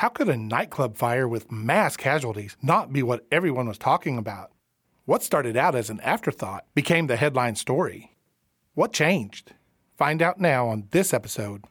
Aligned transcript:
How 0.00 0.10
could 0.10 0.28
a 0.28 0.36
nightclub 0.36 0.98
fire 0.98 1.26
with 1.26 1.50
mass 1.50 1.96
casualties 1.96 2.54
not 2.60 2.92
be 2.92 3.02
what 3.02 3.24
everyone 3.32 3.66
was 3.66 3.78
talking 3.78 4.18
about? 4.18 4.50
What 5.06 5.22
started 5.22 5.56
out 5.56 5.74
as 5.74 5.88
an 5.88 6.00
afterthought 6.00 6.66
became 6.74 7.06
the 7.06 7.16
headline 7.16 7.56
story. 7.56 8.14
What 8.74 8.92
changed? 8.92 9.54
Find 9.96 10.20
out 10.20 10.38
now 10.38 10.68
on 10.68 10.88
this 10.90 11.14
episode 11.14 11.64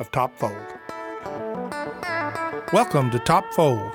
of 0.00 0.10
Top 0.10 0.36
Fold. 0.36 0.56
Welcome 2.72 3.08
to 3.12 3.20
Top 3.20 3.44
Fold, 3.52 3.92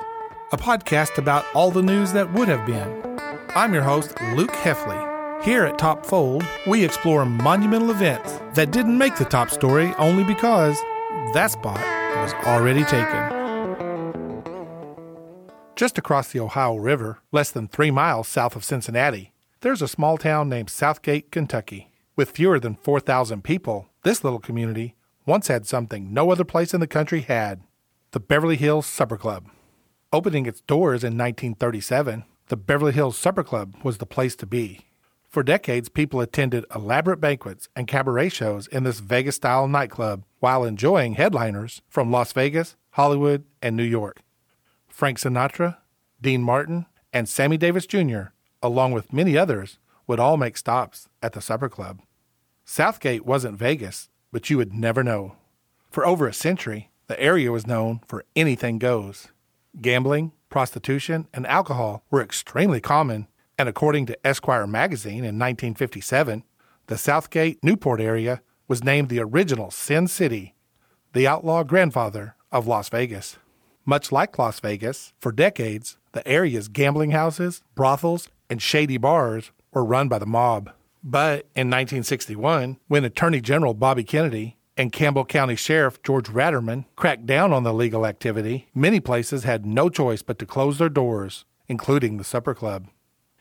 a 0.54 0.58
podcast 0.58 1.18
about 1.18 1.44
all 1.54 1.70
the 1.70 1.84
news 1.84 2.14
that 2.14 2.32
would 2.32 2.48
have 2.48 2.66
been. 2.66 3.20
I'm 3.58 3.74
your 3.74 3.84
host, 3.84 4.16
Luke 4.36 4.54
Heffley. 4.54 5.44
Here 5.44 5.66
at 5.66 5.78
Top 5.78 6.06
Fold, 6.06 6.46
we 6.66 6.86
explore 6.86 7.26
monumental 7.26 7.92
events 7.92 8.40
that 8.54 8.72
didn't 8.72 8.98
make 8.98 9.18
the 9.18 9.26
top 9.26 9.50
story 9.50 9.94
only 9.98 10.24
because 10.24 10.80
that 11.34 11.52
spot 11.52 11.82
was 12.24 12.34
already 12.46 12.86
taken. 12.86 13.45
Just 15.76 15.98
across 15.98 16.32
the 16.32 16.40
Ohio 16.40 16.78
River, 16.78 17.20
less 17.34 17.52
than 17.52 17.68
three 17.68 17.92
miles 17.92 18.30
south 18.30 18.56
of 18.56 18.64
Cincinnati, 18.64 19.34
there's 19.60 19.82
a 19.82 19.90
small 19.90 20.18
town 20.18 20.48
named 20.48 20.70
Southgate, 20.70 21.34
Kentucky. 21.34 21.92
With 22.16 22.32
fewer 22.32 22.62
than 22.62 22.76
4,000 22.76 23.44
people, 23.44 23.90
this 24.04 24.24
little 24.24 24.40
community 24.40 24.96
once 25.26 25.50
had 25.50 25.68
something 25.68 26.14
no 26.14 26.32
other 26.32 26.46
place 26.46 26.74
in 26.74 26.80
the 26.80 26.88
country 26.88 27.22
had 27.22 27.62
the 28.12 28.22
Beverly 28.22 28.56
Hills 28.56 28.86
Supper 28.86 29.18
Club. 29.18 29.50
Opening 30.14 30.46
its 30.46 30.62
doors 30.62 31.04
in 31.04 31.18
1937, 31.18 32.24
the 32.48 32.56
Beverly 32.56 32.94
Hills 32.94 33.18
Supper 33.18 33.44
Club 33.44 33.76
was 33.84 33.98
the 33.98 34.06
place 34.06 34.38
to 34.38 34.46
be. 34.46 34.86
For 35.28 35.44
decades, 35.44 35.90
people 35.90 36.22
attended 36.22 36.64
elaborate 36.74 37.20
banquets 37.20 37.68
and 37.76 37.86
cabaret 37.86 38.30
shows 38.30 38.68
in 38.68 38.86
this 38.86 39.02
Vegas 39.02 39.36
style 39.36 39.68
nightclub 39.68 40.24
while 40.40 40.64
enjoying 40.64 41.16
headliners 41.16 41.82
from 41.90 42.12
Las 42.12 42.32
Vegas, 42.32 42.78
Hollywood, 42.92 43.44
and 43.62 43.76
New 43.76 43.84
York. 43.84 44.22
Frank 44.96 45.20
Sinatra, 45.20 45.76
Dean 46.22 46.42
Martin, 46.42 46.86
and 47.12 47.28
Sammy 47.28 47.58
Davis 47.58 47.86
Jr., 47.86 48.28
along 48.64 48.94
with 48.94 49.12
many 49.12 49.38
others, 49.38 49.78
would 50.08 50.22
all 50.22 50.38
make 50.38 50.56
stops 50.56 51.10
at 51.22 51.34
the 51.34 51.42
supper 51.42 51.68
club. 51.68 52.02
Southgate 52.64 53.26
wasn't 53.26 53.58
Vegas, 53.58 54.08
but 54.32 54.50
you 54.50 54.56
would 54.56 54.74
never 54.74 55.04
know. 55.04 55.36
For 55.92 56.06
over 56.06 56.30
a 56.30 56.34
century, 56.34 56.92
the 57.08 57.20
area 57.20 57.52
was 57.52 57.68
known 57.68 58.00
for 58.08 58.24
anything 58.38 58.80
goes. 58.80 59.28
Gambling, 59.82 60.32
prostitution, 60.48 61.28
and 61.34 61.46
alcohol 61.46 62.06
were 62.10 62.24
extremely 62.24 62.80
common, 62.80 63.28
and 63.60 63.68
according 63.68 64.06
to 64.06 64.26
Esquire 64.26 64.66
magazine 64.66 65.26
in 65.26 65.38
1957, 65.38 66.46
the 66.88 66.98
Southgate 66.98 67.62
Newport 67.62 68.00
area 68.00 68.42
was 68.70 68.82
named 68.82 69.10
the 69.10 69.20
original 69.20 69.72
Sin 69.72 70.08
City, 70.08 70.56
the 71.12 71.28
outlaw 71.28 71.64
grandfather 71.66 72.38
of 72.50 72.66
Las 72.66 72.88
Vegas. 72.88 73.38
Much 73.88 74.12
like 74.12 74.40
Las 74.40 74.60
Vegas, 74.62 75.14
for 75.20 75.32
decades, 75.32 75.98
the 76.14 76.28
area's 76.28 76.68
gambling 76.68 77.12
houses, 77.12 77.62
brothels, 77.76 78.30
and 78.50 78.60
shady 78.60 78.98
bars 78.98 79.52
were 79.74 79.86
run 79.86 80.08
by 80.08 80.18
the 80.18 80.26
mob. 80.26 80.72
But 81.04 81.46
in 81.56 81.70
1961, 81.70 82.78
when 82.88 83.06
Attorney 83.06 83.42
General 83.42 83.76
Bobby 83.76 84.04
Kennedy 84.04 84.58
and 84.76 84.92
Campbell 84.92 85.24
County 85.24 85.56
Sheriff 85.56 86.02
George 86.02 86.30
Ratterman 86.30 86.86
cracked 86.96 87.28
down 87.28 87.54
on 87.54 87.62
the 87.62 87.74
legal 87.74 88.08
activity, 88.08 88.70
many 88.74 89.00
places 89.00 89.44
had 89.44 89.68
no 89.68 89.90
choice 89.90 90.24
but 90.24 90.40
to 90.40 90.48
close 90.48 90.80
their 90.80 90.90
doors, 90.90 91.46
including 91.68 92.18
the 92.18 92.24
Supper 92.24 92.56
Club. 92.56 92.88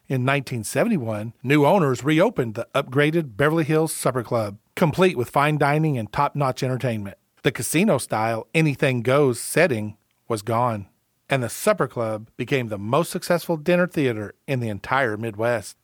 In 0.09 0.27
1971, 0.27 1.33
new 1.43 1.65
owners 1.65 2.05
reopened 2.05 2.55
the 2.55 2.69
upgraded 2.75 3.39
Beverly 3.39 3.65
Hills 3.65 3.95
Supper 3.95 4.23
Club, 4.23 4.59
complete 4.77 5.17
with 5.17 5.31
fine 5.31 5.57
dining 5.57 5.97
and 5.97 6.13
top 6.13 6.37
notch 6.37 6.63
entertainment. 6.63 7.17
The 7.45 7.53
casino 7.53 7.97
style 7.97 8.47
anything 8.55 9.01
goes 9.01 9.41
setting 9.41 9.97
was 10.29 10.43
gone, 10.43 10.89
and 11.29 11.43
the 11.43 11.49
Supper 11.49 11.87
Club 11.87 12.29
became 12.37 12.69
the 12.69 12.79
most 12.79 13.11
successful 13.11 13.57
dinner 13.57 13.87
theater 13.87 14.35
in 14.47 14.61
the 14.61 14.69
entire 14.69 15.17
Midwest. 15.17 15.77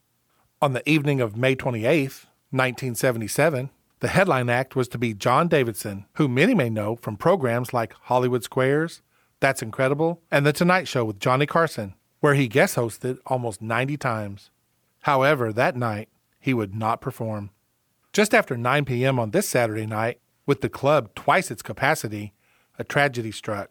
On 0.63 0.73
the 0.73 0.89
evening 0.89 1.21
of 1.21 1.37
May 1.37 1.55
28, 1.55 1.87
1977, 2.51 3.71
the 4.01 4.09
headline 4.09 4.49
act 4.49 4.75
was 4.75 4.89
to 4.89 4.99
be 4.99 5.15
John 5.15 5.49
Davidson, 5.49 6.07
who 6.15 6.29
many 6.29 6.55
may 6.55 6.71
know 6.71 6.97
from 6.97 7.17
programs 7.17 7.73
like 7.73 7.95
Hollywood 8.03 8.43
Squares, 8.43 9.03
That's 9.41 9.63
Incredible, 9.63 10.23
and 10.31 10.47
The 10.47 10.53
Tonight 10.53 10.89
Show 10.89 11.05
with 11.05 11.21
Johnny 11.21 11.47
Carson, 11.47 11.95
where 12.21 12.35
he 12.35 12.49
guest 12.49 12.77
hosted 12.77 13.19
almost 13.27 13.63
90 13.63 13.97
times. 13.97 14.51
However, 15.03 15.53
that 15.53 15.77
night, 15.77 16.09
he 16.39 16.55
would 16.55 16.75
not 16.75 17.01
perform. 17.01 17.51
Just 18.13 18.35
after 18.35 18.57
9 18.57 18.85
p.m. 18.87 19.19
on 19.19 19.31
this 19.31 19.49
Saturday 19.49 19.87
night, 19.87 20.19
with 20.47 20.63
the 20.63 20.69
club 20.69 21.15
twice 21.15 21.51
its 21.51 21.63
capacity, 21.63 22.33
a 22.79 22.85
tragedy 22.85 23.31
struck. 23.31 23.71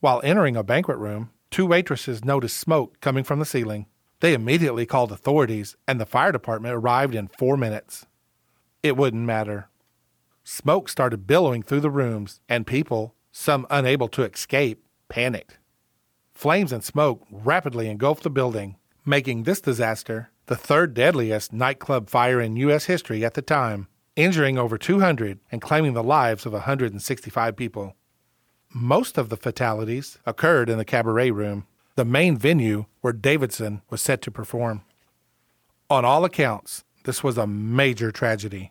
While 0.00 0.20
entering 0.24 0.56
a 0.56 0.62
banquet 0.62 0.98
room, 0.98 1.30
two 1.50 1.66
waitresses 1.66 2.24
noticed 2.24 2.56
smoke 2.56 3.00
coming 3.00 3.24
from 3.24 3.38
the 3.38 3.44
ceiling. 3.44 3.86
They 4.20 4.34
immediately 4.34 4.86
called 4.86 5.12
authorities, 5.12 5.76
and 5.86 6.00
the 6.00 6.06
fire 6.06 6.32
department 6.32 6.74
arrived 6.74 7.14
in 7.14 7.28
four 7.28 7.56
minutes 7.56 8.06
it 8.82 8.96
wouldn't 8.96 9.24
matter. 9.24 9.68
Smoke 10.42 10.88
started 10.88 11.26
billowing 11.26 11.62
through 11.62 11.80
the 11.80 11.90
rooms, 11.90 12.40
and 12.48 12.66
people, 12.66 13.14
some 13.30 13.66
unable 13.70 14.08
to 14.08 14.22
escape, 14.22 14.84
panicked. 15.08 15.58
Flames 16.32 16.72
and 16.72 16.82
smoke 16.82 17.26
rapidly 17.30 17.88
engulfed 17.88 18.22
the 18.22 18.30
building, 18.30 18.76
making 19.04 19.42
this 19.42 19.60
disaster 19.60 20.30
the 20.46 20.56
third 20.56 20.94
deadliest 20.94 21.52
nightclub 21.52 22.08
fire 22.08 22.40
in 22.40 22.56
U.S. 22.56 22.86
history 22.86 23.24
at 23.24 23.34
the 23.34 23.42
time, 23.42 23.86
injuring 24.16 24.58
over 24.58 24.78
200 24.78 25.38
and 25.52 25.60
claiming 25.60 25.92
the 25.92 26.02
lives 26.02 26.46
of 26.46 26.52
165 26.52 27.56
people. 27.56 27.94
Most 28.72 29.18
of 29.18 29.30
the 29.30 29.36
fatalities 29.36 30.18
occurred 30.24 30.70
in 30.70 30.78
the 30.78 30.84
cabaret 30.84 31.32
room, 31.32 31.66
the 31.96 32.04
main 32.04 32.38
venue 32.38 32.84
where 33.00 33.12
Davidson 33.12 33.82
was 33.90 34.00
set 34.00 34.22
to 34.22 34.30
perform. 34.30 34.82
On 35.90 36.04
all 36.04 36.24
accounts, 36.24 36.84
this 37.02 37.24
was 37.24 37.36
a 37.36 37.48
major 37.48 38.12
tragedy. 38.12 38.70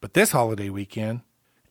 But 0.00 0.14
this 0.14 0.32
holiday 0.32 0.68
weekend, 0.68 1.20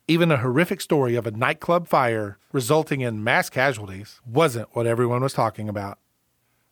even 0.08 0.32
a 0.32 0.38
horrific 0.38 0.80
story 0.80 1.16
of 1.16 1.28
a 1.28 1.32
nightclub 1.32 1.90
fire 1.90 2.38
resulting 2.54 3.02
in 3.02 3.26
mass 3.26 3.50
casualties 3.50 4.22
wasn't 4.26 4.74
what 4.74 4.88
everyone 4.88 5.22
was 5.22 5.34
talking 5.34 5.68
about. 5.68 6.00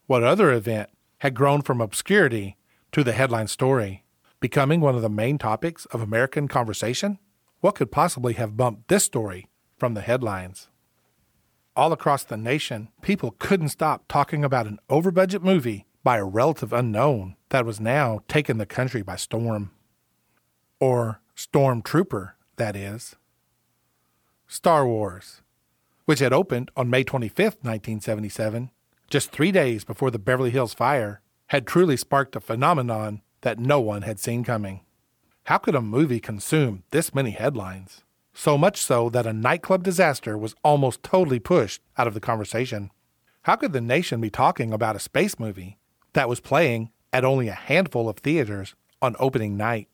What 0.08 0.24
other 0.24 0.54
event 0.54 0.90
had 1.18 1.34
grown 1.34 1.64
from 1.64 1.82
obscurity 1.82 2.56
to 2.94 3.04
the 3.04 3.12
headline 3.12 3.48
story, 3.48 4.06
becoming 4.40 4.80
one 4.80 4.96
of 4.96 5.02
the 5.02 5.10
main 5.10 5.38
topics 5.38 5.86
of 5.88 6.02
American 6.02 6.48
conversation? 6.48 7.20
What 7.60 7.76
could 7.76 7.92
possibly 7.92 8.36
have 8.36 8.56
bumped 8.56 8.88
this 8.88 9.04
story 9.04 9.50
from 9.78 9.94
the 9.94 10.02
headlines? 10.02 10.70
All 11.76 11.92
across 11.92 12.24
the 12.24 12.38
nation, 12.38 12.90
people 13.02 13.36
couldn't 13.38 13.70
stop 13.70 14.06
talking 14.08 14.44
about 14.44 14.68
an 14.68 14.80
over 14.90 15.12
budget 15.12 15.44
movie 15.44 15.86
by 16.04 16.18
a 16.18 16.24
relative 16.24 16.72
unknown 16.72 17.36
that 17.50 17.66
was 17.66 17.80
now 17.80 18.22
taking 18.28 18.58
the 18.58 18.66
country 18.66 19.02
by 19.02 19.16
storm. 19.16 19.72
Or 20.80 21.20
Stormtrooper, 21.36 22.34
that 22.56 22.76
is. 22.76 23.16
Star 24.48 24.88
Wars, 24.88 25.42
which 26.06 26.20
had 26.20 26.32
opened 26.32 26.72
on 26.78 26.90
May 26.90 27.04
25, 27.04 27.38
1977, 27.62 28.72
just 29.10 29.32
three 29.32 29.52
days 29.52 29.84
before 29.84 30.12
the 30.12 30.20
Beverly 30.20 30.52
Hills 30.52 30.74
fire, 30.74 31.22
had 31.48 31.68
truly 31.68 31.98
sparked 31.98 32.36
a 32.36 32.40
phenomenon 32.40 33.22
that 33.42 33.60
no 33.60 33.80
one 33.80 34.04
had 34.04 34.20
seen 34.20 34.44
coming. 34.44 34.82
How 35.46 35.58
could 35.58 35.76
a 35.76 35.82
movie 35.82 36.20
consume 36.20 36.84
this 36.92 37.14
many 37.14 37.32
headlines? 37.32 38.04
So 38.36 38.58
much 38.58 38.78
so 38.82 39.10
that 39.10 39.26
a 39.26 39.34
nightclub 39.34 39.82
disaster 39.82 40.38
was 40.38 40.56
almost 40.64 41.02
totally 41.02 41.40
pushed 41.40 41.82
out 41.98 42.06
of 42.06 42.14
the 42.14 42.20
conversation. 42.20 42.92
How 43.44 43.56
could 43.56 43.74
the 43.74 43.82
nation 43.82 44.22
be 44.22 44.30
talking 44.30 44.72
about 44.72 44.96
a 44.96 45.00
space 45.00 45.40
movie 45.40 45.80
that 46.14 46.30
was 46.30 46.40
playing 46.40 46.92
at 47.16 47.24
only 47.24 47.48
a 47.48 47.54
handful 47.54 48.10
of 48.10 48.18
theaters 48.18 48.76
on 49.02 49.16
opening 49.20 49.56
night. 49.56 49.88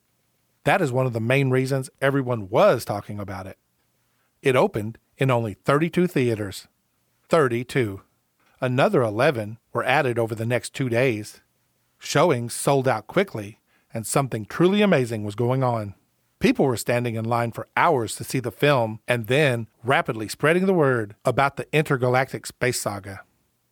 That 0.63 0.81
is 0.81 0.91
one 0.91 1.05
of 1.05 1.13
the 1.13 1.19
main 1.19 1.51
reasons 1.51 1.89
everyone 2.01 2.49
was 2.49 2.83
talking 2.83 3.19
about 3.19 3.45
it. 3.45 3.57
It 4.41 4.55
opened 4.55 4.97
in 5.17 5.29
only 5.29 5.53
32 5.53 6.07
theaters. 6.07 6.67
32. 7.29 8.01
Another 8.59 9.03
11 9.03 9.59
were 9.73 9.83
added 9.83 10.17
over 10.17 10.33
the 10.33 10.45
next 10.45 10.73
two 10.73 10.89
days. 10.89 11.41
Showings 11.99 12.53
sold 12.53 12.87
out 12.87 13.05
quickly, 13.05 13.59
and 13.93 14.07
something 14.07 14.45
truly 14.45 14.81
amazing 14.81 15.23
was 15.23 15.35
going 15.35 15.63
on. 15.63 15.93
People 16.41 16.65
were 16.65 16.75
standing 16.75 17.13
in 17.13 17.23
line 17.23 17.51
for 17.51 17.67
hours 17.77 18.15
to 18.15 18.23
see 18.23 18.39
the 18.39 18.51
film 18.51 18.99
and 19.07 19.27
then 19.27 19.67
rapidly 19.83 20.27
spreading 20.27 20.65
the 20.65 20.73
word 20.73 21.15
about 21.23 21.55
the 21.55 21.67
intergalactic 21.71 22.47
space 22.47 22.81
saga. 22.81 23.21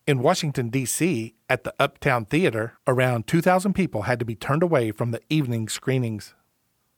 In 0.06 0.20
Washington, 0.20 0.70
D.C., 0.70 1.34
at 1.50 1.64
the 1.64 1.74
Uptown 1.80 2.26
Theater, 2.26 2.74
around 2.86 3.26
2,000 3.26 3.74
people 3.74 4.04
had 4.04 4.20
to 4.20 4.26
be 4.26 4.36
turned 4.36 4.62
away 4.62 4.92
from 4.92 5.10
the 5.10 5.22
evening 5.32 5.68
screenings. 5.68 6.36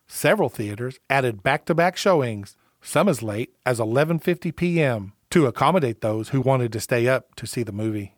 Several 0.07 0.50
theaters 0.50 1.00
added 1.09 1.41
back-to-back 1.41 1.95
showings, 1.95 2.57
some 2.81 3.07
as 3.07 3.23
late 3.23 3.56
as 3.65 3.79
11:50 3.79 4.53
p.m., 4.53 5.13
to 5.29 5.45
accommodate 5.45 6.01
those 6.01 6.29
who 6.29 6.41
wanted 6.41 6.73
to 6.73 6.81
stay 6.81 7.07
up 7.07 7.33
to 7.35 7.47
see 7.47 7.63
the 7.63 7.71
movie. 7.71 8.18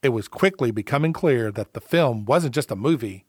It 0.00 0.10
was 0.10 0.28
quickly 0.28 0.70
becoming 0.70 1.12
clear 1.12 1.50
that 1.50 1.72
the 1.72 1.80
film 1.80 2.24
wasn't 2.24 2.54
just 2.54 2.70
a 2.70 2.76
movie, 2.76 3.26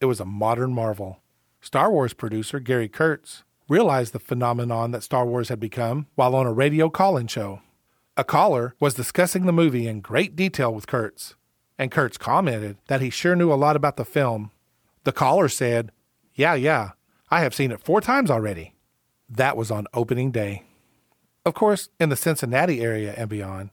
it 0.00 0.04
was 0.04 0.20
a 0.20 0.24
modern 0.24 0.72
marvel. 0.72 1.20
Star 1.60 1.90
Wars 1.90 2.14
producer 2.14 2.60
Gary 2.60 2.88
Kurtz 2.88 3.42
realized 3.68 4.12
the 4.12 4.20
phenomenon 4.20 4.92
that 4.92 5.02
Star 5.02 5.26
Wars 5.26 5.48
had 5.48 5.60
become 5.60 6.06
while 6.14 6.34
on 6.34 6.46
a 6.46 6.52
radio 6.52 6.88
call-in 6.88 7.26
show. 7.26 7.60
A 8.16 8.24
caller 8.24 8.74
was 8.80 8.94
discussing 8.94 9.44
the 9.46 9.52
movie 9.52 9.86
in 9.86 10.00
great 10.00 10.34
detail 10.34 10.72
with 10.72 10.86
Kurtz, 10.86 11.34
and 11.78 11.90
Kurtz 11.90 12.16
commented 12.16 12.78
that 12.86 13.00
he 13.00 13.10
sure 13.10 13.36
knew 13.36 13.52
a 13.52 13.54
lot 13.54 13.76
about 13.76 13.96
the 13.96 14.04
film. 14.04 14.50
The 15.04 15.12
caller 15.12 15.48
said, 15.48 15.92
Yeah, 16.34 16.54
yeah, 16.54 16.92
I 17.30 17.40
have 17.40 17.54
seen 17.54 17.70
it 17.70 17.84
four 17.84 18.00
times 18.00 18.30
already. 18.30 18.74
That 19.28 19.56
was 19.56 19.70
on 19.70 19.86
opening 19.92 20.30
day. 20.30 20.64
Of 21.44 21.54
course, 21.54 21.90
in 22.00 22.08
the 22.08 22.16
Cincinnati 22.16 22.80
area 22.80 23.14
and 23.16 23.28
beyond, 23.28 23.70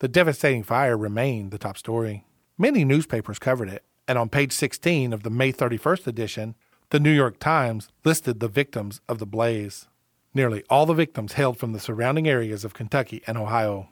the 0.00 0.08
devastating 0.08 0.62
fire 0.62 0.96
remained 0.96 1.50
the 1.50 1.58
top 1.58 1.76
story. 1.76 2.24
Many 2.56 2.84
newspapers 2.84 3.38
covered 3.38 3.68
it, 3.68 3.84
and 4.06 4.18
on 4.18 4.28
page 4.28 4.52
16 4.52 5.12
of 5.12 5.22
the 5.22 5.30
May 5.30 5.52
31st 5.52 6.06
edition, 6.06 6.54
the 6.90 7.00
New 7.00 7.12
York 7.12 7.38
Times 7.38 7.88
listed 8.04 8.40
the 8.40 8.48
victims 8.48 9.00
of 9.08 9.18
the 9.18 9.26
blaze. 9.26 9.88
Nearly 10.32 10.64
all 10.70 10.86
the 10.86 10.94
victims 10.94 11.34
hailed 11.34 11.58
from 11.58 11.72
the 11.72 11.80
surrounding 11.80 12.26
areas 12.26 12.64
of 12.64 12.72
Kentucky 12.72 13.22
and 13.26 13.36
Ohio. 13.36 13.88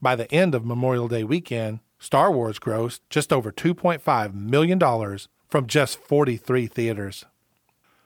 By 0.00 0.14
the 0.14 0.30
end 0.32 0.54
of 0.54 0.66
Memorial 0.66 1.08
Day 1.08 1.24
weekend, 1.24 1.80
Star 1.98 2.30
Wars 2.30 2.58
grossed 2.58 3.00
just 3.08 3.32
over 3.32 3.50
$2.5 3.50 4.34
million 4.34 5.18
from 5.48 5.66
just 5.66 5.98
43 5.98 6.66
theaters. 6.66 7.24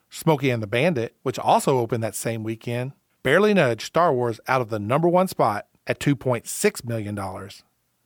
Smokey 0.08 0.50
and 0.50 0.62
the 0.62 0.66
Bandit, 0.66 1.16
which 1.22 1.38
also 1.38 1.78
opened 1.78 2.04
that 2.04 2.14
same 2.14 2.44
weekend, 2.44 2.92
barely 3.22 3.52
nudged 3.52 3.86
Star 3.86 4.12
Wars 4.12 4.40
out 4.46 4.60
of 4.60 4.68
the 4.68 4.78
number 4.78 5.08
one 5.08 5.26
spot 5.26 5.66
at 5.86 5.98
$2.6 5.98 6.84
million, 6.84 7.18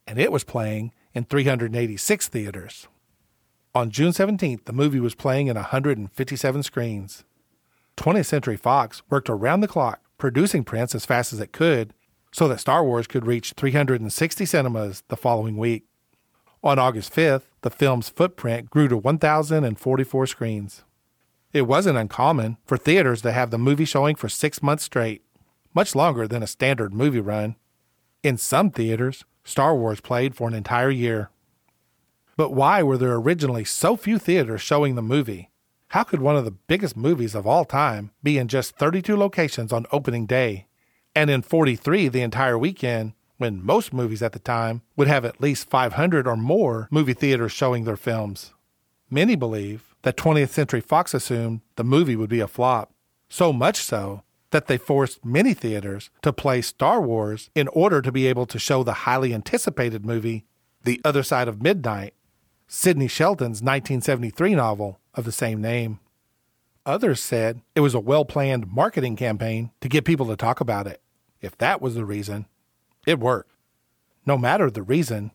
and 0.06 0.18
it 0.18 0.32
was 0.32 0.44
playing 0.44 0.92
in 1.14 1.24
386 1.24 2.28
theaters. 2.28 2.88
On 3.76 3.90
June 3.90 4.12
17th, 4.12 4.64
the 4.64 4.72
movie 4.72 5.00
was 5.00 5.14
playing 5.14 5.48
in 5.48 5.54
157 5.56 6.62
screens. 6.62 7.24
20th 7.98 8.24
Century 8.24 8.56
Fox 8.56 9.02
worked 9.10 9.28
around 9.28 9.60
the 9.60 9.68
clock 9.68 10.00
producing 10.16 10.64
prints 10.64 10.94
as 10.94 11.04
fast 11.04 11.30
as 11.30 11.40
it 11.40 11.52
could 11.52 11.92
so 12.32 12.48
that 12.48 12.58
Star 12.58 12.82
Wars 12.82 13.06
could 13.06 13.26
reach 13.26 13.52
360 13.54 14.46
cinemas 14.46 15.02
the 15.08 15.16
following 15.18 15.58
week. 15.58 15.84
On 16.64 16.78
August 16.78 17.14
5th, 17.14 17.42
the 17.60 17.68
film's 17.68 18.08
footprint 18.08 18.70
grew 18.70 18.88
to 18.88 18.96
1,044 18.96 20.26
screens. 20.26 20.84
It 21.52 21.66
wasn't 21.66 21.98
uncommon 21.98 22.56
for 22.64 22.78
theaters 22.78 23.20
to 23.20 23.32
have 23.32 23.50
the 23.50 23.58
movie 23.58 23.84
showing 23.84 24.16
for 24.16 24.30
six 24.30 24.62
months 24.62 24.84
straight, 24.84 25.22
much 25.74 25.94
longer 25.94 26.26
than 26.26 26.42
a 26.42 26.46
standard 26.46 26.94
movie 26.94 27.20
run. 27.20 27.56
In 28.22 28.38
some 28.38 28.70
theaters, 28.70 29.26
Star 29.44 29.76
Wars 29.76 30.00
played 30.00 30.34
for 30.34 30.48
an 30.48 30.54
entire 30.54 30.88
year. 30.88 31.28
But 32.36 32.52
why 32.52 32.82
were 32.82 32.98
there 32.98 33.14
originally 33.14 33.64
so 33.64 33.96
few 33.96 34.18
theaters 34.18 34.60
showing 34.60 34.94
the 34.94 35.02
movie? 35.02 35.50
How 35.88 36.02
could 36.02 36.20
one 36.20 36.36
of 36.36 36.44
the 36.44 36.50
biggest 36.50 36.94
movies 36.94 37.34
of 37.34 37.46
all 37.46 37.64
time 37.64 38.10
be 38.22 38.36
in 38.36 38.48
just 38.48 38.76
32 38.76 39.16
locations 39.16 39.72
on 39.72 39.86
opening 39.90 40.26
day, 40.26 40.66
and 41.14 41.30
in 41.30 41.40
43 41.40 42.08
the 42.08 42.20
entire 42.20 42.58
weekend, 42.58 43.14
when 43.38 43.64
most 43.64 43.92
movies 43.94 44.22
at 44.22 44.32
the 44.32 44.38
time 44.38 44.82
would 44.96 45.08
have 45.08 45.24
at 45.24 45.40
least 45.40 45.70
500 45.70 46.26
or 46.26 46.36
more 46.36 46.88
movie 46.90 47.14
theaters 47.14 47.52
showing 47.52 47.84
their 47.84 47.96
films? 47.96 48.52
Many 49.08 49.34
believe 49.34 49.94
that 50.02 50.16
20th 50.16 50.50
Century 50.50 50.80
Fox 50.82 51.14
assumed 51.14 51.62
the 51.76 51.84
movie 51.84 52.16
would 52.16 52.28
be 52.28 52.40
a 52.40 52.48
flop, 52.48 52.92
so 53.30 53.50
much 53.50 53.76
so 53.76 54.22
that 54.50 54.66
they 54.66 54.76
forced 54.76 55.24
many 55.24 55.54
theaters 55.54 56.10
to 56.20 56.34
play 56.34 56.60
Star 56.60 57.00
Wars 57.00 57.48
in 57.54 57.68
order 57.68 58.02
to 58.02 58.12
be 58.12 58.26
able 58.26 58.46
to 58.46 58.58
show 58.58 58.82
the 58.82 58.92
highly 58.92 59.32
anticipated 59.32 60.04
movie 60.04 60.44
The 60.84 61.00
Other 61.04 61.22
Side 61.22 61.48
of 61.48 61.62
Midnight, 61.62 62.12
Sidney 62.68 63.06
Sheldon's 63.06 63.62
1973 63.62 64.56
novel 64.56 64.98
of 65.14 65.24
the 65.24 65.30
same 65.30 65.60
name. 65.60 66.00
Others 66.84 67.20
said 67.20 67.60
it 67.76 67.80
was 67.80 67.94
a 67.94 68.00
well 68.00 68.24
planned 68.24 68.66
marketing 68.72 69.14
campaign 69.14 69.70
to 69.80 69.88
get 69.88 70.04
people 70.04 70.26
to 70.26 70.36
talk 70.36 70.60
about 70.60 70.88
it. 70.88 71.00
If 71.40 71.56
that 71.58 71.80
was 71.80 71.94
the 71.94 72.04
reason, 72.04 72.46
it 73.06 73.20
worked. 73.20 73.52
No 74.24 74.36
matter 74.36 74.68
the 74.68 74.82
reason, 74.82 75.30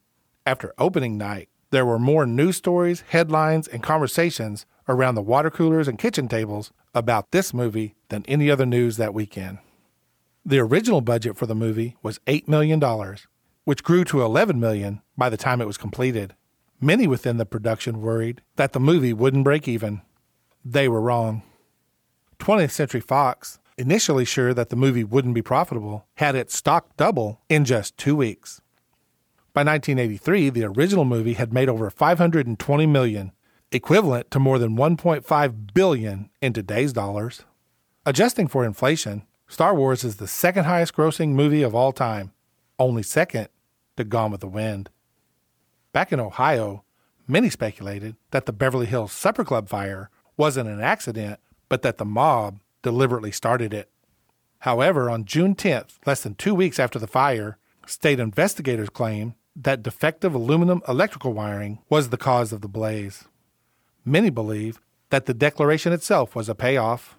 after 0.46 0.74
opening 0.78 1.18
night, 1.18 1.48
there 1.70 1.86
were 1.86 2.00
more 2.00 2.26
news 2.26 2.58
stories, 2.58 3.06
headlines, 3.08 3.66
and 3.66 3.82
conversations 3.82 4.66
around 4.90 5.16
the 5.16 5.22
water 5.22 5.50
coolers 5.50 5.88
and 5.88 5.98
kitchen 5.98 6.28
tables 6.28 6.74
about 6.94 7.32
this 7.32 7.54
movie 7.54 7.96
than 8.10 8.26
any 8.28 8.52
other 8.52 8.66
news 8.66 8.98
that 8.98 9.14
weekend. 9.14 9.60
The 10.46 10.60
original 10.60 11.00
budget 11.00 11.38
for 11.38 11.46
the 11.46 11.56
movie 11.56 11.96
was 12.04 12.20
$8 12.28 12.50
million, 12.50 12.82
which 13.64 13.84
grew 13.84 14.04
to 14.06 14.22
11 14.22 14.60
million 14.60 15.02
by 15.18 15.30
the 15.30 15.38
time 15.38 15.62
it 15.62 15.68
was 15.68 15.78
completed. 15.78 16.36
Many 16.84 17.06
within 17.06 17.38
the 17.38 17.46
production 17.46 18.02
worried 18.02 18.42
that 18.56 18.74
the 18.74 18.80
movie 18.80 19.14
wouldn't 19.14 19.44
break 19.44 19.68
even. 19.68 20.02
They 20.66 20.90
were 20.90 21.00
wrong. 21.00 21.44
20th 22.40 22.72
Century 22.72 23.02
Fox, 23.02 23.60
initially 23.78 24.26
sure 24.26 24.52
that 24.52 24.70
the 24.70 24.76
movie 24.76 25.04
wouldn't 25.04 25.36
be 25.36 25.44
profitable, 25.44 26.08
had 26.16 26.34
its 26.34 26.58
stock 26.58 26.98
double 26.98 27.40
in 27.50 27.66
just 27.66 27.98
two 27.98 28.16
weeks. 28.16 28.62
By 29.54 29.62
1983, 29.62 30.50
the 30.50 30.64
original 30.64 31.06
movie 31.06 31.34
had 31.34 31.54
made 31.54 31.70
over 31.70 31.88
520 31.92 32.88
million, 32.88 33.32
equivalent 33.72 34.32
to 34.32 34.40
more 34.40 34.58
than 34.58 34.76
1.5 34.76 35.74
billion 35.76 36.32
in 36.42 36.52
today's 36.52 36.94
dollars. 36.94 37.44
Adjusting 38.08 38.48
for 38.48 38.66
inflation, 38.66 39.28
Star 39.48 39.76
Wars 39.76 40.04
is 40.04 40.16
the 40.16 40.28
second 40.28 40.64
highest 40.64 40.96
grossing 40.96 41.34
movie 41.34 41.62
of 41.62 41.76
all 41.76 41.92
time, 41.92 42.32
only 42.80 43.04
second 43.04 43.50
to 43.98 44.04
Gone 44.04 44.32
with 44.32 44.42
the 44.42 44.48
Wind. 44.48 44.90
Back 45.94 46.14
in 46.14 46.20
Ohio, 46.20 46.84
many 47.28 47.50
speculated 47.50 48.16
that 48.32 48.46
the 48.46 48.54
Beverly 48.54 48.86
Hills 48.86 49.12
Supper 49.12 49.44
Club 49.44 49.68
fire 49.68 50.10
wasn't 50.38 50.70
an 50.70 50.80
accident, 50.80 51.40
but 51.68 51.82
that 51.82 51.98
the 51.98 52.06
mob 52.06 52.60
deliberately 52.82 53.32
started 53.32 53.74
it. 53.74 53.90
However, 54.60 55.10
on 55.10 55.26
June 55.26 55.54
10th, 55.54 55.96
less 56.06 56.24
than 56.24 56.36
two 56.36 56.56
weeks 56.56 56.80
after 56.80 56.98
the 56.98 57.08
fire, 57.08 57.58
state 57.86 58.20
investigators 58.20 58.90
claimed 58.90 59.34
that 59.56 59.84
defective 59.84 60.34
aluminum 60.34 60.82
electrical 60.88 61.34
wiring 61.34 61.80
was 61.90 62.10
the 62.10 62.18
cause 62.18 62.54
of 62.54 62.62
the 62.62 62.70
blaze. 62.70 63.26
Many 64.06 64.30
believe 64.30 64.80
that 65.10 65.26
the 65.26 65.34
declaration 65.34 65.92
itself 65.92 66.36
was 66.36 66.48
a 66.48 66.56
payoff. 66.56 67.18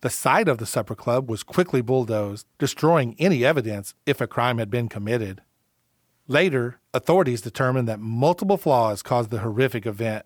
The 0.00 0.10
site 0.10 0.48
of 0.48 0.58
the 0.58 0.66
supper 0.66 0.96
club 0.96 1.30
was 1.30 1.42
quickly 1.44 1.80
bulldozed, 1.80 2.46
destroying 2.58 3.14
any 3.18 3.44
evidence 3.44 3.94
if 4.04 4.20
a 4.20 4.26
crime 4.26 4.58
had 4.58 4.70
been 4.70 4.88
committed. 4.88 5.42
Later, 6.28 6.78
authorities 6.92 7.40
determined 7.40 7.88
that 7.88 8.00
multiple 8.00 8.58
flaws 8.58 9.02
caused 9.02 9.30
the 9.30 9.40
horrific 9.40 9.86
event 9.86 10.24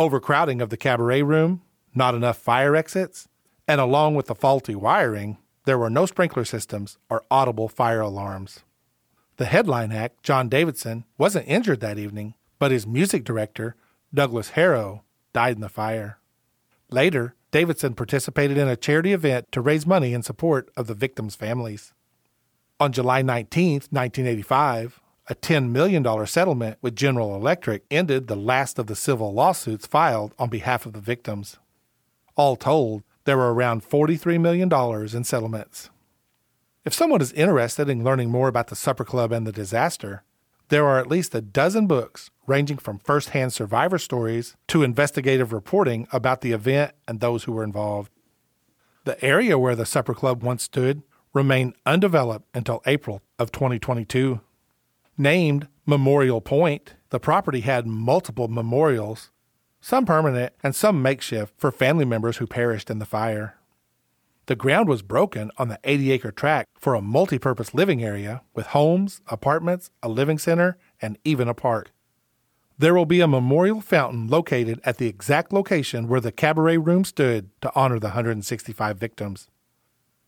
overcrowding 0.00 0.62
of 0.62 0.70
the 0.70 0.78
cabaret 0.78 1.22
room, 1.22 1.60
not 1.94 2.14
enough 2.14 2.38
fire 2.38 2.74
exits, 2.74 3.28
and 3.68 3.82
along 3.82 4.14
with 4.14 4.26
the 4.26 4.34
faulty 4.34 4.74
wiring, 4.74 5.36
there 5.66 5.76
were 5.76 5.90
no 5.90 6.06
sprinkler 6.06 6.44
systems 6.44 6.96
or 7.10 7.22
audible 7.30 7.68
fire 7.68 8.00
alarms. 8.00 8.60
The 9.36 9.44
headline 9.44 9.92
act, 9.92 10.22
John 10.22 10.48
Davidson, 10.48 11.04
wasn't 11.18 11.48
injured 11.48 11.80
that 11.80 11.98
evening, 11.98 12.34
but 12.58 12.70
his 12.70 12.86
music 12.86 13.24
director, 13.24 13.76
Douglas 14.14 14.52
Herro, 14.52 15.02
died 15.34 15.56
in 15.56 15.60
the 15.60 15.68
fire. 15.68 16.18
Later, 16.90 17.34
Davidson 17.50 17.94
participated 17.94 18.56
in 18.56 18.68
a 18.68 18.76
charity 18.76 19.12
event 19.12 19.52
to 19.52 19.60
raise 19.60 19.86
money 19.86 20.14
in 20.14 20.22
support 20.22 20.70
of 20.78 20.86
the 20.86 20.94
victims' 20.94 21.36
families. 21.36 21.92
On 22.78 22.90
July 22.90 23.20
19, 23.20 23.72
1985, 23.90 24.98
a 25.30 25.34
$10 25.36 25.70
million 25.70 26.04
settlement 26.26 26.76
with 26.82 26.96
General 26.96 27.36
Electric 27.36 27.84
ended 27.88 28.26
the 28.26 28.34
last 28.34 28.80
of 28.80 28.88
the 28.88 28.96
civil 28.96 29.32
lawsuits 29.32 29.86
filed 29.86 30.34
on 30.40 30.48
behalf 30.48 30.84
of 30.84 30.92
the 30.92 31.00
victims. 31.00 31.56
All 32.34 32.56
told, 32.56 33.04
there 33.24 33.36
were 33.36 33.54
around 33.54 33.88
$43 33.88 34.40
million 34.40 34.68
in 35.16 35.22
settlements. 35.22 35.88
If 36.84 36.92
someone 36.92 37.20
is 37.20 37.32
interested 37.34 37.88
in 37.88 38.02
learning 38.02 38.30
more 38.30 38.48
about 38.48 38.68
the 38.68 38.76
Supper 38.76 39.04
Club 39.04 39.30
and 39.30 39.46
the 39.46 39.52
disaster, 39.52 40.24
there 40.68 40.84
are 40.84 40.98
at 40.98 41.06
least 41.06 41.32
a 41.34 41.40
dozen 41.40 41.86
books 41.86 42.30
ranging 42.48 42.78
from 42.78 42.98
first 42.98 43.28
hand 43.30 43.52
survivor 43.52 43.98
stories 43.98 44.56
to 44.66 44.82
investigative 44.82 45.52
reporting 45.52 46.08
about 46.10 46.40
the 46.40 46.50
event 46.50 46.92
and 47.06 47.20
those 47.20 47.44
who 47.44 47.52
were 47.52 47.62
involved. 47.62 48.10
The 49.04 49.22
area 49.24 49.56
where 49.56 49.76
the 49.76 49.86
Supper 49.86 50.14
Club 50.14 50.42
once 50.42 50.64
stood 50.64 51.04
remained 51.32 51.74
undeveloped 51.86 52.48
until 52.52 52.82
April 52.84 53.22
of 53.38 53.52
2022. 53.52 54.40
Named 55.20 55.68
Memorial 55.84 56.40
Point, 56.40 56.94
the 57.10 57.20
property 57.20 57.60
had 57.60 57.86
multiple 57.86 58.48
memorials, 58.48 59.30
some 59.78 60.06
permanent 60.06 60.54
and 60.62 60.74
some 60.74 61.02
makeshift 61.02 61.52
for 61.58 61.70
family 61.70 62.06
members 62.06 62.38
who 62.38 62.46
perished 62.46 62.88
in 62.88 63.00
the 63.00 63.04
fire. 63.04 63.58
The 64.46 64.56
ground 64.56 64.88
was 64.88 65.02
broken 65.02 65.50
on 65.58 65.68
the 65.68 65.78
80 65.84 66.12
acre 66.12 66.32
tract 66.32 66.70
for 66.78 66.94
a 66.94 67.02
multi 67.02 67.38
purpose 67.38 67.74
living 67.74 68.02
area 68.02 68.40
with 68.54 68.68
homes, 68.68 69.20
apartments, 69.26 69.90
a 70.02 70.08
living 70.08 70.38
center, 70.38 70.78
and 71.02 71.18
even 71.22 71.48
a 71.48 71.54
park. 71.54 71.92
There 72.78 72.94
will 72.94 73.04
be 73.04 73.20
a 73.20 73.28
memorial 73.28 73.82
fountain 73.82 74.26
located 74.26 74.80
at 74.84 74.96
the 74.96 75.06
exact 75.06 75.52
location 75.52 76.08
where 76.08 76.20
the 76.20 76.32
cabaret 76.32 76.78
room 76.78 77.04
stood 77.04 77.50
to 77.60 77.70
honor 77.74 77.98
the 77.98 78.06
165 78.06 78.96
victims. 78.96 79.48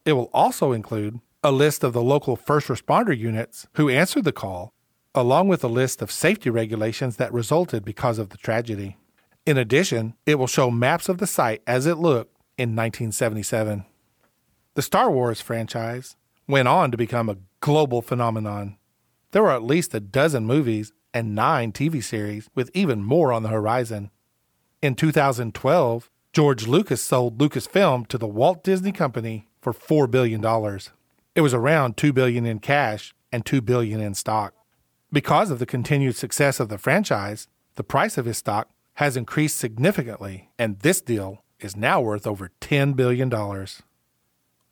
It 0.05 0.13
will 0.13 0.29
also 0.35 0.73
include 0.73 1.21
a 1.43 1.51
list 1.51 1.83
of 1.83 1.95
the 1.95 2.03
local 2.03 2.37
first 2.37 2.69
responder 2.69 3.17
units 3.17 3.67
who 3.77 3.89
answered 3.89 4.25
the 4.25 4.33
call, 4.33 4.75
along 5.15 5.49
with 5.49 5.63
a 5.63 5.69
list 5.69 6.01
of 6.01 6.11
safety 6.11 6.51
regulations 6.51 7.17
that 7.17 7.33
resulted 7.33 7.85
because 7.85 8.19
of 8.19 8.31
the 8.31 8.39
tragedy. 8.39 8.97
In 9.45 9.59
addition, 9.59 10.15
it 10.25 10.37
will 10.37 10.47
show 10.47 10.71
maps 10.71 11.09
of 11.09 11.19
the 11.19 11.27
site 11.27 11.63
as 11.67 11.87
it 11.87 11.99
looked 11.99 12.35
in 12.57 12.77
1977. 12.77 13.85
The 14.75 14.83
Star 14.83 15.11
Wars 15.11 15.41
franchise 15.41 16.17
went 16.49 16.69
on 16.69 16.91
to 16.91 16.97
become 16.97 17.29
a 17.29 17.39
global 17.61 18.03
phenomenon. 18.03 18.79
There 19.33 19.43
were 19.43 19.51
at 19.51 19.63
least 19.63 19.95
a 19.95 20.01
dozen 20.01 20.47
movies 20.47 20.93
and 21.15 21.35
nine 21.35 21.73
TV 21.73 22.03
series, 22.03 22.49
with 22.55 22.71
even 22.73 23.05
more 23.05 23.33
on 23.33 23.43
the 23.43 23.51
horizon. 23.51 24.11
In 24.81 24.95
2012, 24.95 26.11
George 26.33 26.67
Lucas 26.67 27.03
sold 27.03 27.39
Lucasfilm 27.39 28.07
to 28.07 28.17
the 28.17 28.27
Walt 28.27 28.65
Disney 28.65 28.93
Company 28.93 29.49
for 29.61 29.75
$4 29.75 30.11
billion. 30.11 30.43
It 31.35 31.43
was 31.43 31.53
around 31.53 31.97
2 31.99 32.13
billion 32.13 32.47
in 32.47 32.59
cash 32.59 33.15
and 33.31 33.45
2 33.45 33.61
billion 33.61 34.01
in 34.01 34.15
stock. 34.15 34.55
Because 35.13 35.51
of 35.51 35.59
the 35.59 35.67
continued 35.67 36.17
success 36.17 36.59
of 36.59 36.71
the 36.71 36.79
franchise, 36.79 37.47
the 37.75 37.85
price 37.85 38.17
of 38.17 38.25
his 38.25 38.39
stock 38.39 38.71
has 38.95 39.15
increased 39.15 39.59
significantly, 39.59 40.51
and 40.59 40.79
this 40.79 41.03
deal 41.03 41.45
is 41.61 41.77
now 41.77 42.01
worth 42.01 42.27
over 42.27 42.51
$10 42.63 42.97
billion. 42.97 43.31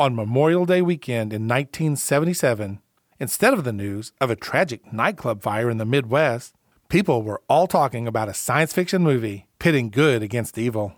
On 0.00 0.16
Memorial 0.16 0.64
Day 0.64 0.80
weekend 0.80 1.34
in 1.34 1.42
1977, 1.42 2.80
instead 3.18 3.52
of 3.52 3.64
the 3.64 3.72
news 3.72 4.12
of 4.18 4.30
a 4.30 4.36
tragic 4.36 4.90
nightclub 4.90 5.42
fire 5.42 5.68
in 5.68 5.76
the 5.76 5.84
Midwest, 5.84 6.54
people 6.88 7.22
were 7.22 7.42
all 7.46 7.66
talking 7.66 8.06
about 8.06 8.30
a 8.30 8.34
science 8.34 8.72
fiction 8.72 9.02
movie 9.02 9.46
pitting 9.58 9.90
good 9.90 10.22
against 10.22 10.56
evil. 10.56 10.94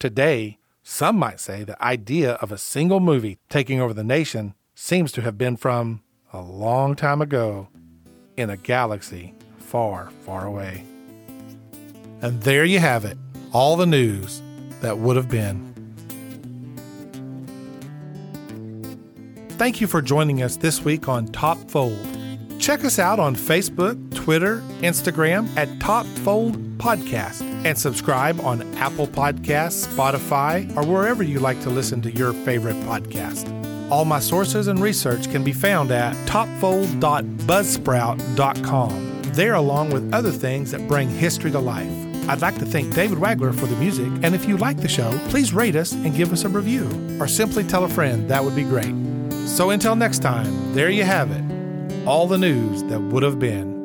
Today, 0.00 0.58
some 0.82 1.16
might 1.16 1.38
say 1.38 1.62
the 1.62 1.80
idea 1.80 2.32
of 2.34 2.50
a 2.50 2.58
single 2.58 2.98
movie 2.98 3.38
taking 3.48 3.80
over 3.80 3.94
the 3.94 4.02
nation 4.02 4.54
seems 4.74 5.12
to 5.12 5.22
have 5.22 5.38
been 5.38 5.56
from 5.56 6.02
a 6.32 6.42
long 6.42 6.96
time 6.96 7.22
ago 7.22 7.68
in 8.36 8.50
a 8.50 8.56
galaxy 8.56 9.34
far, 9.58 10.10
far 10.24 10.46
away. 10.46 10.84
And 12.22 12.42
there 12.42 12.64
you 12.64 12.78
have 12.78 13.04
it 13.04 13.18
all 13.52 13.76
the 13.76 13.86
news 13.86 14.42
that 14.80 14.98
would 14.98 15.16
have 15.16 15.28
been. 15.28 15.72
Thank 19.50 19.80
you 19.80 19.86
for 19.86 20.02
joining 20.02 20.42
us 20.42 20.58
this 20.58 20.84
week 20.84 21.08
on 21.08 21.28
Top 21.28 21.58
Fold. 21.70 21.98
Check 22.58 22.84
us 22.84 22.98
out 22.98 23.18
on 23.18 23.34
Facebook, 23.34 24.14
Twitter, 24.14 24.58
Instagram 24.80 25.48
at 25.56 25.80
Top 25.80 26.04
Fold 26.06 26.58
Podcast, 26.78 27.40
and 27.64 27.78
subscribe 27.78 28.38
on 28.40 28.62
Apple 28.76 29.06
Podcasts, 29.06 29.86
Spotify, 29.86 30.74
or 30.76 30.84
wherever 30.84 31.22
you 31.22 31.40
like 31.40 31.60
to 31.62 31.70
listen 31.70 32.02
to 32.02 32.10
your 32.10 32.32
favorite 32.32 32.76
podcast. 32.82 33.65
All 33.90 34.04
my 34.04 34.20
sources 34.20 34.68
and 34.68 34.78
research 34.78 35.28
can 35.30 35.42
be 35.44 35.52
found 35.52 35.90
at 35.90 36.14
topfold.buzzsprout.com. 36.26 39.22
There, 39.32 39.54
along 39.54 39.90
with 39.90 40.14
other 40.14 40.30
things 40.30 40.70
that 40.70 40.86
bring 40.88 41.08
history 41.08 41.50
to 41.50 41.58
life. 41.58 41.90
I'd 42.28 42.40
like 42.40 42.58
to 42.58 42.66
thank 42.66 42.94
David 42.94 43.18
Wagler 43.18 43.54
for 43.54 43.66
the 43.66 43.76
music, 43.76 44.08
and 44.22 44.34
if 44.34 44.46
you 44.46 44.56
like 44.56 44.78
the 44.78 44.88
show, 44.88 45.10
please 45.28 45.52
rate 45.52 45.76
us 45.76 45.92
and 45.92 46.16
give 46.16 46.32
us 46.32 46.44
a 46.44 46.48
review, 46.48 46.88
or 47.20 47.28
simply 47.28 47.62
tell 47.62 47.84
a 47.84 47.88
friend. 47.88 48.28
That 48.28 48.42
would 48.42 48.56
be 48.56 48.64
great. 48.64 48.94
So 49.46 49.70
until 49.70 49.94
next 49.94 50.20
time, 50.20 50.74
there 50.74 50.90
you 50.90 51.04
have 51.04 51.30
it 51.30 51.44
all 52.06 52.28
the 52.28 52.38
news 52.38 52.84
that 52.84 53.00
would 53.00 53.24
have 53.24 53.38
been. 53.38 53.75